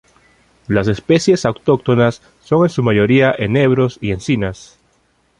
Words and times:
Las 0.67 0.87
especies 0.87 1.45
autóctonas 1.45 2.23
son 2.43 2.63
en 2.65 2.71
su 2.71 2.81
mayoría 2.81 3.35
enebros 3.37 3.99
y 4.01 4.09
encinas. 4.09 4.79